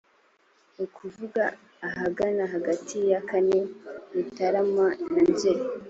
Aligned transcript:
ukuvuga 0.85 1.43
ahagana 1.87 2.43
hagati 2.53 2.95
ya 3.11 3.19
kane 3.29 3.59
mutarama 4.13 4.85
na 5.13 5.21
nzeri 5.31 5.63